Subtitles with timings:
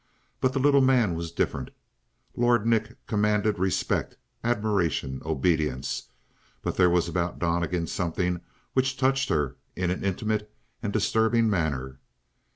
[0.39, 1.69] But the little man was different.
[2.35, 6.07] Lord Nick commanded respect, admiration, obedience;
[6.63, 8.41] but there was about Donnegan something
[8.73, 10.51] which touched her in an intimate
[10.81, 11.99] and disturbing manner.